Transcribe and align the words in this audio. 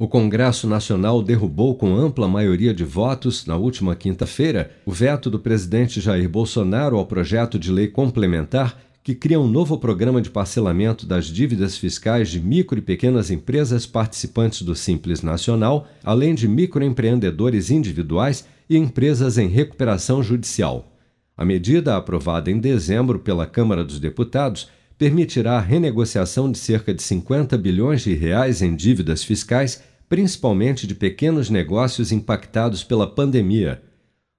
O 0.00 0.06
Congresso 0.06 0.68
Nacional 0.68 1.20
derrubou 1.20 1.74
com 1.74 1.96
ampla 1.96 2.28
maioria 2.28 2.72
de 2.72 2.84
votos, 2.84 3.44
na 3.46 3.56
última 3.56 3.96
quinta-feira, 3.96 4.70
o 4.86 4.92
veto 4.92 5.28
do 5.28 5.40
presidente 5.40 6.00
Jair 6.00 6.28
Bolsonaro 6.28 6.96
ao 6.96 7.04
projeto 7.04 7.58
de 7.58 7.72
lei 7.72 7.88
complementar 7.88 8.80
que 9.02 9.12
cria 9.12 9.40
um 9.40 9.48
novo 9.48 9.76
programa 9.76 10.22
de 10.22 10.30
parcelamento 10.30 11.04
das 11.04 11.26
dívidas 11.26 11.76
fiscais 11.76 12.28
de 12.28 12.38
micro 12.40 12.78
e 12.78 12.82
pequenas 12.82 13.28
empresas 13.28 13.86
participantes 13.86 14.62
do 14.62 14.72
Simples 14.72 15.20
Nacional, 15.20 15.88
além 16.04 16.32
de 16.32 16.46
microempreendedores 16.46 17.68
individuais 17.68 18.46
e 18.70 18.76
empresas 18.76 19.36
em 19.36 19.48
recuperação 19.48 20.22
judicial. 20.22 20.92
A 21.36 21.44
medida, 21.44 21.96
aprovada 21.96 22.52
em 22.52 22.60
dezembro 22.60 23.18
pela 23.18 23.46
Câmara 23.46 23.84
dos 23.84 23.98
Deputados, 23.98 24.68
permitirá 24.98 25.52
a 25.52 25.60
renegociação 25.60 26.50
de 26.50 26.58
cerca 26.58 26.92
de 26.92 27.02
50 27.02 27.56
bilhões 27.56 28.02
de 28.02 28.12
reais 28.14 28.60
em 28.60 28.74
dívidas 28.74 29.22
fiscais, 29.22 29.80
principalmente 30.08 30.86
de 30.86 30.94
pequenos 30.94 31.48
negócios 31.48 32.10
impactados 32.10 32.82
pela 32.82 33.06
pandemia. 33.06 33.80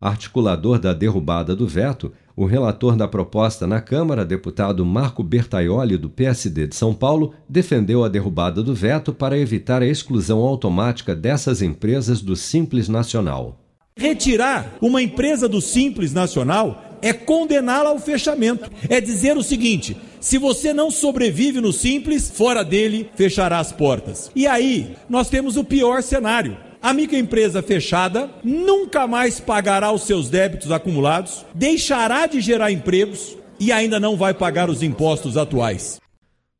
Articulador 0.00 0.78
da 0.78 0.92
derrubada 0.92 1.54
do 1.56 1.66
veto, 1.66 2.12
o 2.36 2.44
relator 2.44 2.94
da 2.96 3.08
proposta 3.08 3.66
na 3.66 3.80
Câmara, 3.80 4.24
deputado 4.24 4.84
Marco 4.84 5.24
Bertaioli, 5.24 5.96
do 5.96 6.08
PSD 6.08 6.68
de 6.68 6.76
São 6.76 6.94
Paulo, 6.94 7.34
defendeu 7.48 8.04
a 8.04 8.08
derrubada 8.08 8.62
do 8.62 8.74
veto 8.74 9.12
para 9.12 9.38
evitar 9.38 9.82
a 9.82 9.86
exclusão 9.86 10.38
automática 10.38 11.16
dessas 11.16 11.62
empresas 11.62 12.20
do 12.20 12.36
Simples 12.36 12.88
Nacional. 12.88 13.60
Retirar 13.96 14.76
uma 14.80 15.02
empresa 15.02 15.48
do 15.48 15.60
Simples 15.60 16.12
Nacional 16.12 16.87
é 17.02 17.12
condená-la 17.12 17.90
ao 17.90 17.98
fechamento. 17.98 18.70
É 18.88 19.00
dizer 19.00 19.36
o 19.36 19.42
seguinte: 19.42 19.96
se 20.20 20.38
você 20.38 20.72
não 20.72 20.90
sobrevive 20.90 21.60
no 21.60 21.72
simples, 21.72 22.30
fora 22.30 22.64
dele 22.64 23.10
fechará 23.14 23.58
as 23.58 23.72
portas. 23.72 24.30
E 24.34 24.46
aí, 24.46 24.96
nós 25.08 25.28
temos 25.28 25.56
o 25.56 25.64
pior 25.64 26.02
cenário. 26.02 26.56
A 26.80 26.92
microempresa 26.92 27.60
fechada 27.60 28.30
nunca 28.44 29.06
mais 29.06 29.40
pagará 29.40 29.90
os 29.90 30.02
seus 30.02 30.30
débitos 30.30 30.70
acumulados, 30.70 31.44
deixará 31.52 32.26
de 32.26 32.40
gerar 32.40 32.70
empregos 32.70 33.36
e 33.58 33.72
ainda 33.72 33.98
não 33.98 34.16
vai 34.16 34.32
pagar 34.32 34.70
os 34.70 34.82
impostos 34.82 35.36
atuais. 35.36 35.98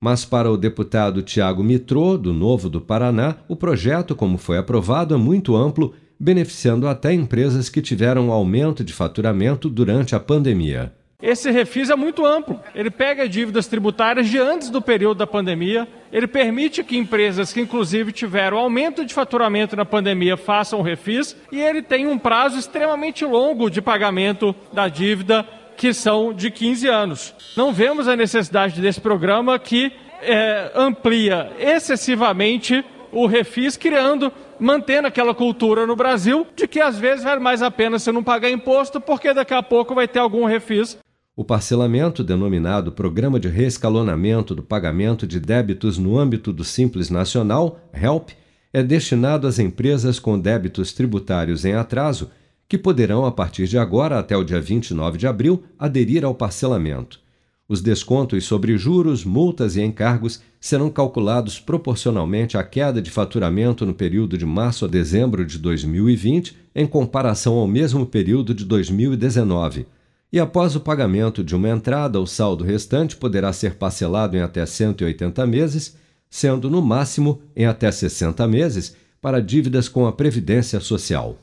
Mas 0.01 0.25
para 0.25 0.51
o 0.51 0.57
deputado 0.57 1.23
Tiago 1.23 1.63
Mitrô, 1.63 2.17
do 2.17 2.33
Novo 2.33 2.69
do 2.69 2.81
Paraná, 2.81 3.37
o 3.49 3.57
projeto, 3.57 4.15
como 4.15 4.39
foi 4.39 4.59
aprovado, 4.59 5.15
é 5.15 5.19
muito 5.19 5.57
amplo 5.57 5.93
beneficiando 6.19 6.89
até 6.89 7.13
empresas 7.13 7.69
que 7.69 7.81
tiveram 7.81 8.33
aumento 8.33 8.83
de 8.83 8.93
faturamento 8.93 9.69
durante 9.69 10.15
a 10.15 10.21
pandemia. 10.21 10.93
Esse 11.21 11.51
refis 11.51 11.91
é 11.91 11.97
muito 11.97 12.25
amplo. 12.25 12.61
Ele 12.73 12.93
pega 12.93 13.29
dívidas 13.29 13.67
tributárias 13.67 14.29
de 14.29 14.39
antes 14.39 14.71
do 14.71 14.81
período 14.81 15.19
da 15.19 15.27
pandemia. 15.27 15.89
Ele 16.13 16.29
permite 16.29 16.85
que 16.85 16.97
empresas 16.97 17.53
que, 17.53 17.61
inclusive, 17.61 18.13
tiveram 18.13 18.57
aumento 18.57 19.05
de 19.05 19.13
faturamento 19.13 19.75
na 19.75 19.85
pandemia 19.85 20.37
façam 20.37 20.79
o 20.79 20.83
refis. 20.83 21.37
E 21.51 21.61
ele 21.61 21.83
tem 21.83 22.07
um 22.07 22.17
prazo 22.17 22.57
extremamente 22.57 23.25
longo 23.25 23.69
de 23.69 23.83
pagamento 23.83 24.55
da 24.73 24.87
dívida, 24.87 25.45
que 25.77 25.93
são 25.93 26.33
de 26.33 26.53
15 26.53 26.87
anos. 26.87 27.35
Não 27.57 27.73
vemos 27.73 28.07
a 28.07 28.15
necessidade 28.15 28.81
desse 28.81 29.01
programa 29.01 29.59
que 29.59 29.93
é, 30.23 30.71
amplia 30.77 31.51
excessivamente 31.59 32.85
o 33.11 33.27
refis, 33.27 33.77
criando, 33.77 34.33
mantendo 34.61 35.09
aquela 35.09 35.35
cultura 35.35 35.87
no 35.87 35.97
Brasil 35.97 36.47
de 36.57 36.67
que 36.67 36.81
às 36.81 36.99
vezes 36.99 37.25
vale 37.25 37.41
mais 37.41 37.63
a 37.63 37.71
pena 37.71 37.99
você 37.99 38.13
não 38.13 38.23
pagar 38.23 38.51
imposto, 38.51 39.01
porque 39.01 39.33
daqui 39.33 39.55
a 39.55 39.63
pouco 39.63 39.95
vai 39.95 40.09
ter 40.09 40.19
algum 40.19 40.45
refis. 40.45 40.99
O 41.37 41.45
parcelamento, 41.45 42.25
denominado 42.25 42.91
Programa 42.91 43.39
de 43.39 43.47
Reescalonamento 43.47 44.55
do 44.55 44.63
Pagamento 44.63 45.27
de 45.27 45.39
Débitos 45.39 45.97
no 45.97 46.19
âmbito 46.19 46.53
do 46.53 46.65
Simples 46.65 47.11
Nacional, 47.11 47.79
HELP, 47.95 48.31
é 48.73 48.83
destinado 48.83 49.47
às 49.47 49.59
empresas 49.59 50.19
com 50.19 50.39
débitos 50.39 50.93
tributários 50.93 51.65
em 51.65 51.75
atraso, 51.75 52.31
que 52.69 52.77
poderão, 52.77 53.25
a 53.25 53.31
partir 53.31 53.67
de 53.67 53.79
agora 53.79 54.19
até 54.19 54.37
o 54.37 54.45
dia 54.45 54.61
29 54.61 55.17
de 55.17 55.27
abril, 55.27 55.63
aderir 55.79 56.25
ao 56.25 56.35
parcelamento. 56.35 57.21
Os 57.69 57.83
descontos 57.83 58.47
sobre 58.47 58.79
juros, 58.79 59.27
multas 59.27 59.77
e 59.77 59.83
encargos 59.83 60.41
serão 60.59 60.89
calculados 60.89 61.61
proporcionalmente 61.61 62.57
à 62.57 62.65
queda 62.65 63.03
de 63.03 63.11
faturamento 63.11 63.85
no 63.85 63.93
período 63.93 64.39
de 64.39 64.47
março 64.47 64.87
a 64.87 64.89
dezembro 64.89 65.45
de 65.45 65.59
2020 65.59 66.57
em 66.75 66.87
comparação 66.87 67.57
ao 67.57 67.67
mesmo 67.67 68.07
período 68.07 68.55
de 68.55 68.65
2019. 68.65 69.87
E 70.33 70.41
após 70.41 70.75
o 70.75 70.81
pagamento 70.81 71.45
de 71.45 71.55
uma 71.55 71.69
entrada, 71.69 72.19
o 72.19 72.27
saldo 72.27 72.65
restante 72.65 73.17
poderá 73.17 73.53
ser 73.53 73.75
parcelado 73.75 74.35
em 74.35 74.41
até 74.41 74.65
180 74.65 75.47
meses, 75.47 75.95
sendo 76.31 76.71
no 76.71 76.81
máximo 76.81 77.43
em 77.55 77.67
até 77.67 77.91
60 77.91 78.49
meses 78.49 78.97
para 79.21 79.43
dívidas 79.43 79.91
com 79.91 80.07
a 80.07 80.13
Previdência 80.13 80.81
Social. 80.81 81.37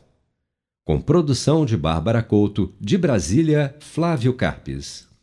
Com 0.83 0.99
produção 0.99 1.65
de 1.65 1.77
Bárbara 1.77 2.23
Couto, 2.23 2.73
de 2.79 2.97
Brasília, 2.97 3.75
Flávio 3.79 4.33
Carpes. 4.33 5.14